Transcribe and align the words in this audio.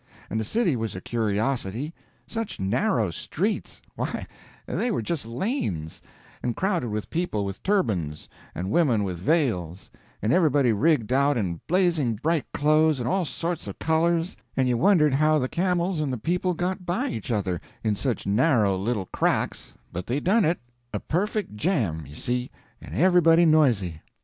And 0.31 0.39
the 0.39 0.43
city 0.43 0.75
was 0.75 0.95
a 0.95 0.99
curiosity. 0.99 1.93
Such 2.25 2.59
narrow 2.59 3.11
streets—why, 3.11 4.25
they 4.65 4.89
were 4.89 5.03
just 5.03 5.27
lanes, 5.27 6.01
and 6.41 6.55
crowded 6.55 6.89
with 6.89 7.11
people 7.11 7.45
with 7.45 7.61
turbans, 7.61 8.27
and 8.55 8.71
women 8.71 9.03
with 9.03 9.19
veils, 9.19 9.91
and 10.23 10.33
everybody 10.33 10.73
rigged 10.73 11.13
out 11.13 11.37
in 11.37 11.61
blazing 11.67 12.15
bright 12.15 12.51
clothes 12.51 12.99
and 12.99 13.07
all 13.07 13.25
sorts 13.25 13.67
of 13.67 13.77
colors, 13.77 14.35
and 14.57 14.67
you 14.67 14.75
wondered 14.75 15.13
how 15.13 15.37
the 15.37 15.47
camels 15.47 16.01
and 16.01 16.11
the 16.11 16.17
people 16.17 16.55
got 16.55 16.83
by 16.83 17.07
each 17.07 17.29
other 17.31 17.61
in 17.83 17.95
such 17.95 18.25
narrow 18.25 18.75
little 18.79 19.05
cracks, 19.05 19.75
but 19.93 20.07
they 20.07 20.19
done 20.19 20.45
it—a 20.45 20.99
perfect 21.01 21.55
jam, 21.55 22.05
you 22.07 22.15
see, 22.15 22.49
and 22.81 22.95
everybody 22.95 23.45
noisy. 23.45 24.01